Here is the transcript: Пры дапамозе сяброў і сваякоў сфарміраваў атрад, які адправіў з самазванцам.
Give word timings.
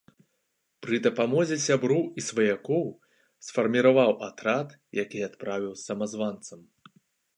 Пры 0.85 0.95
дапамозе 1.07 1.57
сяброў 1.67 2.01
і 2.21 2.23
сваякоў 2.29 2.83
сфарміраваў 3.49 4.11
атрад, 4.29 4.67
які 5.03 5.23
адправіў 5.29 5.71
з 5.75 5.81
самазванцам. 5.87 6.59